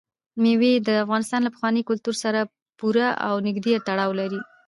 [0.41, 2.41] مېوې د افغانستان له پخواني کلتور سره
[2.79, 4.39] پوره او نږدې تړاو لري.